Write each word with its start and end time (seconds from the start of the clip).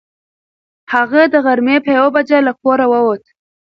هغه 0.93 1.21
د 1.33 1.35
غرمې 1.45 1.77
په 1.85 1.89
یوه 1.97 2.09
بجه 2.15 2.39
له 2.47 2.51
کوره 2.61 2.85
ووت. 2.91 3.23